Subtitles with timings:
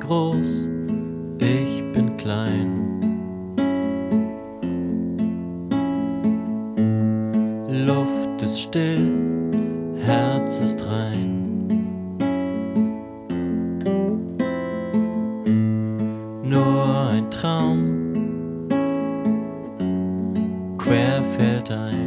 [0.00, 0.68] groß,
[1.38, 2.70] ich bin klein.
[7.86, 9.12] Luft ist still,
[10.02, 11.32] Herz ist rein.
[16.42, 18.06] Nur ein Traum
[20.78, 22.05] quer fällt ein,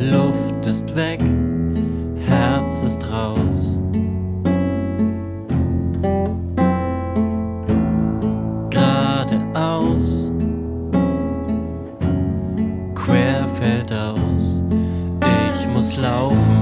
[0.00, 1.20] Luft ist weg,
[2.24, 3.78] Herz ist raus.
[8.70, 10.32] Geradeaus,
[12.94, 14.62] quer fällt aus.
[15.22, 16.59] Ich muss laufen,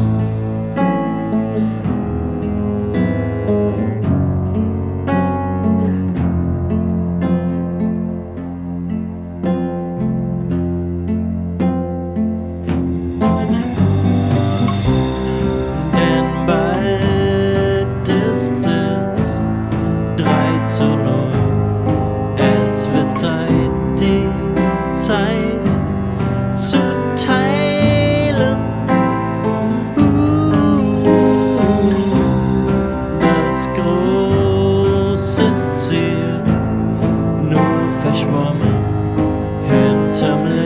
[40.19, 40.58] Some.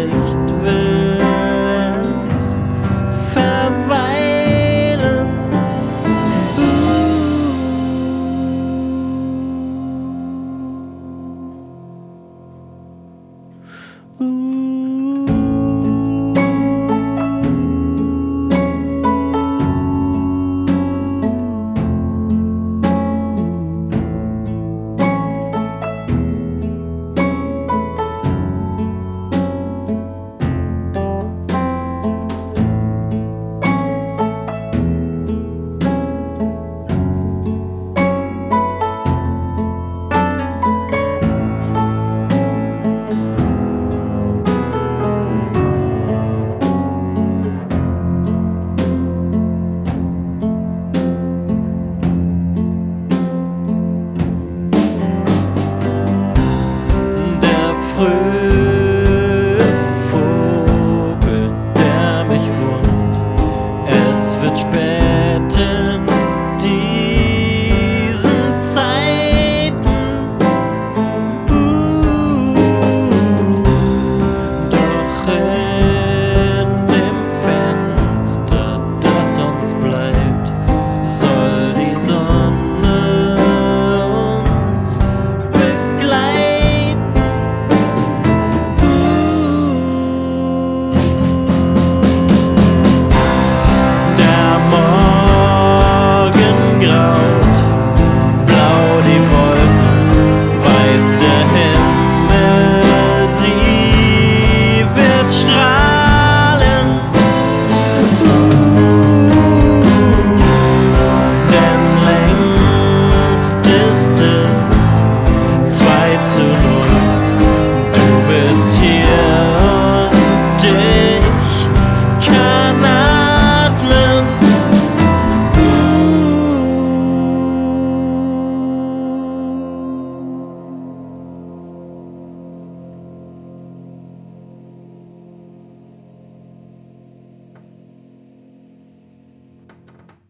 [58.03, 58.42] 헐